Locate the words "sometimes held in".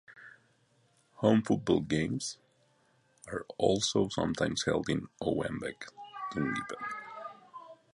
4.09-5.09